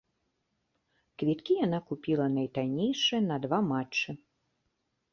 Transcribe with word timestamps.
Квіткі 1.23 1.53
яна 1.65 1.79
купіла 1.91 2.25
найтаннейшыя, 2.39 3.21
на 3.31 3.35
два 3.47 3.59
матчы. 3.71 4.21